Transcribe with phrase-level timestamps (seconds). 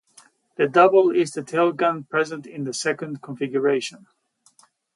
[0.55, 4.07] The Double is the tail gun present in the second configuration.